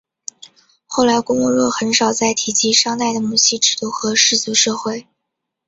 [0.87, 5.05] 后来郭沫若很少再提及商代的母系制度和氏族社会。